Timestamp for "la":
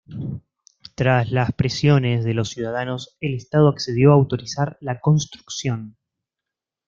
4.79-4.99